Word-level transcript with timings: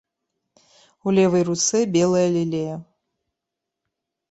У 1.07 1.13
левай 1.17 1.43
руцэ 1.51 1.79
белая 1.99 2.25
лілея. 2.39 2.75